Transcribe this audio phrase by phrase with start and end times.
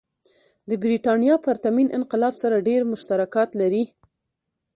[0.69, 3.83] د برېټانیا پرتمین انقلاب سره ډېر مشترکات لري.